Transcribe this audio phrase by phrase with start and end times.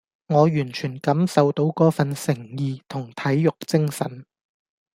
[0.29, 4.25] 我完全感受到嗰份誠意同體育精神